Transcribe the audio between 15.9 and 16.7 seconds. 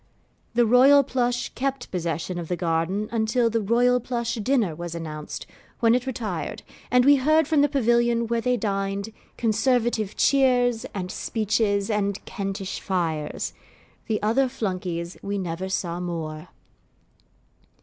more.